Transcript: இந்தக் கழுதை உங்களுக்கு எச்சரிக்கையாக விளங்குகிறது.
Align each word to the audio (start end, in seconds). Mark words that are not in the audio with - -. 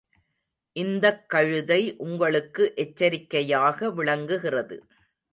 இந்தக் 0.75 1.29
கழுதை 1.29 1.95
உங்களுக்கு 1.97 2.71
எச்சரிக்கையாக 2.75 3.89
விளங்குகிறது. 3.91 4.77